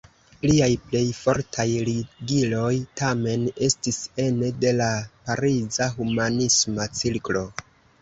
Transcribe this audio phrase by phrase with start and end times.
[0.51, 4.91] Liaj plej fortaj ligiloj, tamen, estis ene de la
[5.31, 7.51] pariza humanisma cirklo.